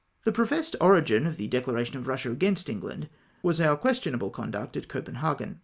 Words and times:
The 0.23 0.31
professed 0.31 0.75
origin 0.81 1.27
of 1.27 1.37
the 1.37 1.45
declaration 1.47 1.95
of 1.95 2.05
Eussia 2.05 2.31
against 2.31 2.69
England 2.69 3.07
was 3.43 3.61
our 3.61 3.77
questionable 3.77 4.31
conduct 4.31 4.75
at 4.75 4.87
Copenhagen. 4.87 5.59